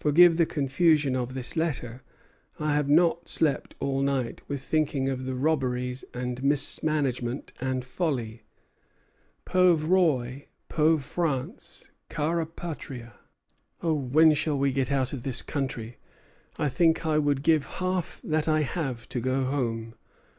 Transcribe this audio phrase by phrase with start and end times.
[0.00, 2.00] Forgive the confusion of this letter;
[2.58, 8.44] I have not slept all night with thinking of the robberies and mismanagement and folly.
[9.44, 13.16] Pauvre Roi, pauvre France, cara patria!"
[13.82, 15.98] "Oh, when shall we get out of this country!
[16.58, 19.94] I think I would give half that I have to go home.